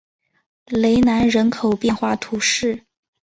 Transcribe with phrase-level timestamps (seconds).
[0.65, 2.85] 雷南人口变化图示